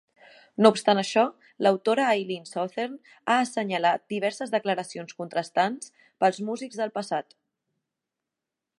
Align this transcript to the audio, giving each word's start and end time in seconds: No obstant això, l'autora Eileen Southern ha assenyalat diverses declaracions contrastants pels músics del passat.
No 0.65 0.69
obstant 0.75 0.99
això, 1.01 1.25
l'autora 1.65 2.07
Eileen 2.13 2.47
Southern 2.51 2.95
ha 3.33 3.37
assenyalat 3.43 4.07
diverses 4.15 4.55
declaracions 4.57 5.17
contrastants 5.23 5.95
pels 6.25 6.45
músics 6.51 6.83
del 6.83 6.97
passat. 7.01 7.41